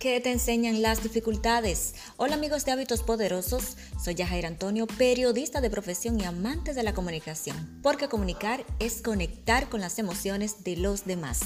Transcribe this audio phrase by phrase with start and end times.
[0.00, 1.94] ¿Qué te enseñan las dificultades?
[2.16, 6.94] Hola amigos de Hábitos Poderosos, soy Yajair Antonio, periodista de profesión y amante de la
[6.94, 11.40] comunicación, porque comunicar es conectar con las emociones de los demás.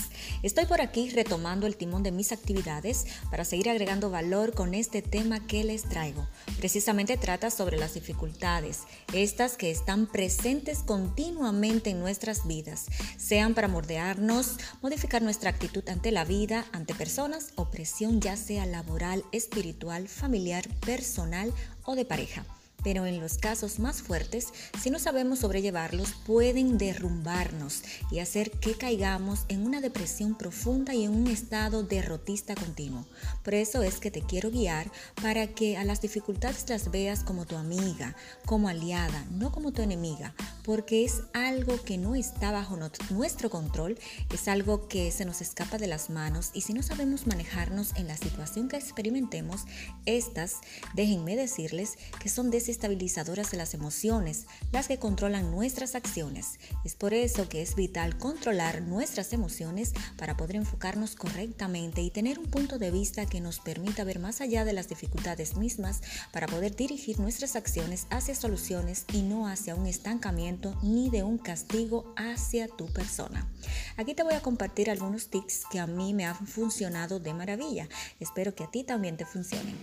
[0.45, 5.03] Estoy por aquí retomando el timón de mis actividades para seguir agregando valor con este
[5.03, 6.29] tema que les traigo.
[6.61, 8.83] Precisamente trata sobre las dificultades,
[9.13, 16.13] estas que están presentes continuamente en nuestras vidas, sean para mordearnos, modificar nuestra actitud ante
[16.13, 21.53] la vida, ante personas o presión ya sea laboral, espiritual, familiar, personal
[21.85, 22.45] o de pareja
[22.85, 24.49] pero en los casos más fuertes,
[24.81, 31.05] si no sabemos sobrellevarlos, pueden derrumbarnos y hacer que caigamos en una depresión profunda y
[31.05, 33.07] en un estado derrotista continuo.
[33.43, 37.47] Por eso es que te quiero guiar para que a las dificultades las veas como
[37.47, 42.77] tu amiga, como aliada, no como tu enemiga, porque es algo que no está bajo
[43.11, 43.99] nuestro control,
[44.33, 48.09] es algo que se nos escapa de las manos y si no sabemos manejarnos en
[48.09, 49.63] la situación que experimentemos,
[50.07, 50.57] estas,
[50.95, 56.59] déjenme decirles que son decisiones estabilizadoras de las emociones, las que controlan nuestras acciones.
[56.85, 62.39] Es por eso que es vital controlar nuestras emociones para poder enfocarnos correctamente y tener
[62.39, 66.47] un punto de vista que nos permita ver más allá de las dificultades mismas para
[66.47, 72.13] poder dirigir nuestras acciones hacia soluciones y no hacia un estancamiento ni de un castigo
[72.17, 73.49] hacia tu persona.
[73.97, 77.89] Aquí te voy a compartir algunos tips que a mí me han funcionado de maravilla.
[78.21, 79.77] Espero que a ti también te funcionen.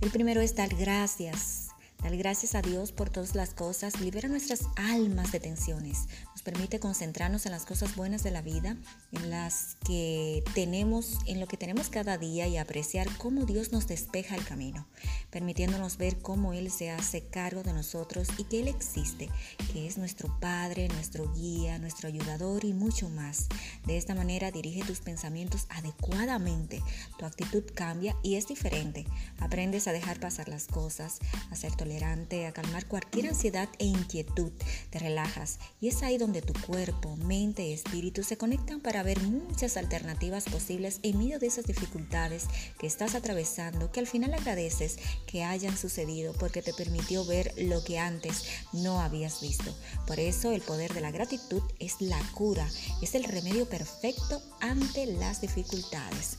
[0.00, 1.63] El primero es dar gracias.
[2.12, 7.44] Gracias a Dios por todas las cosas libera nuestras almas de tensiones, nos permite concentrarnos
[7.44, 8.76] en las cosas buenas de la vida,
[9.10, 13.88] en las que tenemos, en lo que tenemos cada día y apreciar cómo Dios nos
[13.88, 14.86] despeja el camino,
[15.30, 19.28] permitiéndonos ver cómo Él se hace cargo de nosotros y que Él existe,
[19.72, 23.48] que es nuestro Padre, nuestro guía, nuestro ayudador y mucho más.
[23.86, 26.82] De esta manera dirige tus pensamientos adecuadamente,
[27.18, 29.04] tu actitud cambia y es diferente.
[29.40, 31.18] Aprendes a dejar pasar las cosas,
[31.50, 34.50] a ser tolerante a calmar cualquier ansiedad e inquietud.
[34.90, 39.20] Te relajas y es ahí donde tu cuerpo, mente y espíritu se conectan para ver
[39.22, 42.46] muchas alternativas posibles en medio de esas dificultades
[42.78, 47.84] que estás atravesando, que al final agradeces que hayan sucedido porque te permitió ver lo
[47.84, 49.72] que antes no habías visto.
[50.06, 52.68] Por eso el poder de la gratitud es la cura,
[53.02, 56.38] es el remedio perfecto ante las dificultades.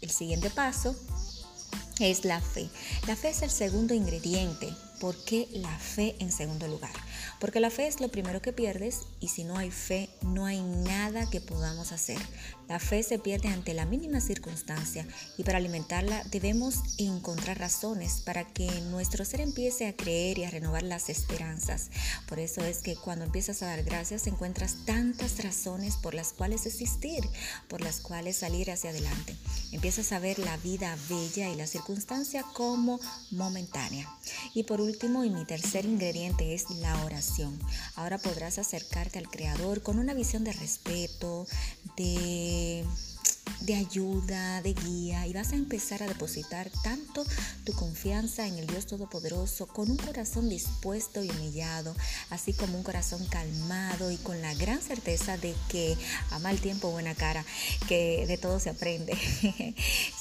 [0.00, 0.94] El siguiente paso
[2.00, 2.68] es la fe.
[3.06, 4.72] La fe es el segundo ingrediente.
[5.04, 6.90] ¿Por qué la fe en segundo lugar?
[7.38, 10.62] Porque la fe es lo primero que pierdes y si no hay fe no hay
[10.62, 12.16] nada que podamos hacer.
[12.70, 15.06] La fe se pierde ante la mínima circunstancia
[15.36, 20.50] y para alimentarla debemos encontrar razones para que nuestro ser empiece a creer y a
[20.50, 21.90] renovar las esperanzas.
[22.26, 26.64] Por eso es que cuando empiezas a dar gracias encuentras tantas razones por las cuales
[26.64, 27.28] existir,
[27.68, 29.36] por las cuales salir hacia adelante.
[29.70, 32.98] Empiezas a ver la vida bella y la circunstancia como
[33.30, 34.08] momentánea.
[34.54, 34.93] Y por último,
[35.24, 37.58] y mi tercer ingrediente es la oración.
[37.96, 41.46] Ahora podrás acercarte al Creador con una visión de respeto,
[41.96, 42.84] de
[43.60, 47.24] de ayuda, de guía y vas a empezar a depositar tanto
[47.64, 51.94] tu confianza en el Dios Todopoderoso con un corazón dispuesto y humillado,
[52.30, 55.96] así como un corazón calmado y con la gran certeza de que
[56.30, 57.44] a mal tiempo buena cara,
[57.88, 59.16] que de todo se aprende,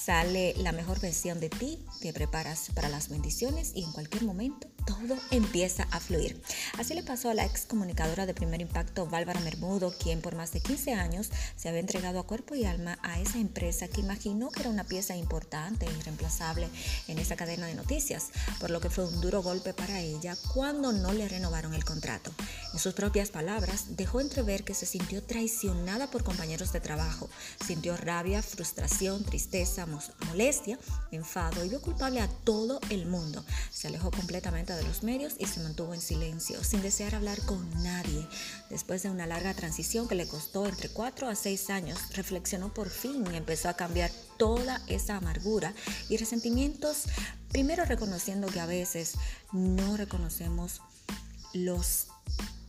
[0.03, 4.67] sale la mejor versión de ti, te preparas para las bendiciones y en cualquier momento
[4.85, 6.41] todo empieza a fluir.
[6.77, 10.51] Así le pasó a la ex comunicadora de primer impacto, Bárbara Mermudo, quien por más
[10.51, 14.49] de 15 años se había entregado a cuerpo y alma a esa empresa que imaginó
[14.49, 16.69] que era una pieza importante e irreemplazable
[17.07, 18.29] en esa cadena de noticias,
[18.59, 22.31] por lo que fue un duro golpe para ella cuando no le renovaron el contrato.
[22.73, 27.29] En sus propias palabras, dejó entrever que se sintió traicionada por compañeros de trabajo,
[27.65, 29.85] sintió rabia, frustración, tristeza,
[30.27, 30.79] molestia,
[31.11, 33.45] enfado y vio culpable a todo el mundo.
[33.71, 37.69] Se alejó completamente de los medios y se mantuvo en silencio, sin desear hablar con
[37.83, 38.27] nadie.
[38.69, 42.89] Después de una larga transición que le costó entre 4 a 6 años, reflexionó por
[43.03, 45.73] y empezó a cambiar toda esa amargura
[46.09, 47.03] y resentimientos,
[47.49, 49.15] primero reconociendo que a veces
[49.51, 50.81] no reconocemos
[51.53, 52.07] los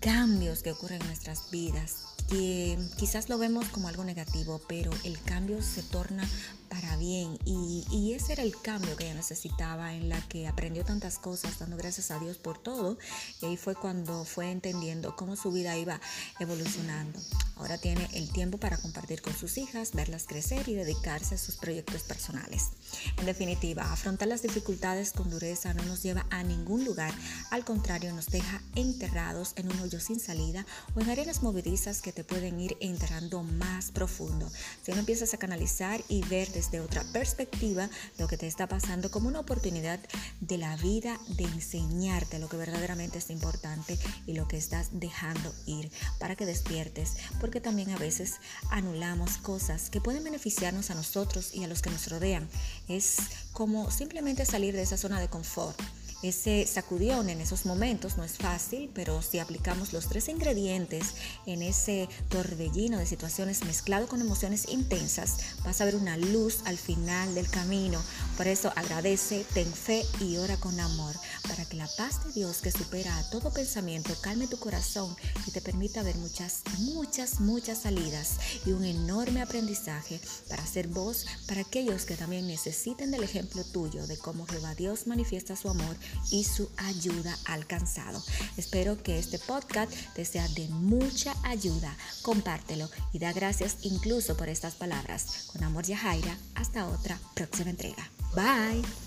[0.00, 5.20] cambios que ocurren en nuestras vidas, que quizás lo vemos como algo negativo, pero el
[5.22, 6.28] cambio se torna
[6.74, 10.84] para bien y, y, ese era el cambio que ella necesitaba en la que aprendió
[10.84, 12.98] tantas cosas dando gracias a Dios por todo
[13.40, 16.00] y ahí fue cuando fue entendiendo cómo su vida iba
[16.40, 17.20] evolucionando.
[17.56, 21.54] Ahora tiene el tiempo para compartir con sus hijas, verlas crecer y dedicarse a sus
[21.54, 22.70] proyectos personales.
[23.16, 27.14] En definitiva, afrontar las dificultades con dureza no nos lleva a ningún lugar,
[27.52, 30.66] al contrario nos deja enterrados en un hoyo sin salida
[30.96, 34.50] o en arenas movedizas que te pueden ir enterrando más profundo.
[34.82, 38.66] Si no empiezas a canalizar y ver de desde otra perspectiva lo que te está
[38.66, 40.00] pasando como una oportunidad
[40.40, 45.54] de la vida de enseñarte lo que verdaderamente es importante y lo que estás dejando
[45.66, 48.34] ir para que despiertes, porque también a veces
[48.70, 52.48] anulamos cosas que pueden beneficiarnos a nosotros y a los que nos rodean.
[52.88, 53.16] Es
[53.52, 55.78] como simplemente salir de esa zona de confort
[56.24, 61.14] ese sacudión en esos momentos no es fácil, pero si aplicamos los tres ingredientes
[61.46, 66.78] en ese torbellino de situaciones mezclado con emociones intensas, vas a ver una luz al
[66.78, 68.00] final del camino.
[68.36, 71.14] Por eso agradece, ten fe y ora con amor,
[71.46, 75.14] para que la paz de Dios que supera a todo pensamiento calme tu corazón
[75.46, 81.26] y te permita ver muchas, muchas, muchas salidas y un enorme aprendizaje para ser voz
[81.46, 85.96] para aquellos que también necesiten del ejemplo tuyo de cómo Jehová Dios manifiesta su amor
[86.30, 88.22] y su ayuda alcanzado.
[88.56, 91.96] Espero que este podcast te sea de mucha ayuda.
[92.22, 95.48] Compártelo y da gracias incluso por estas palabras.
[95.52, 96.36] Con amor, Yajaira.
[96.54, 98.10] Hasta otra próxima entrega.
[98.34, 99.03] Bye.